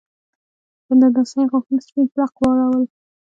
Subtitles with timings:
[0.85, 2.85] په دنداسه یې غاښونه سپین پړق واړول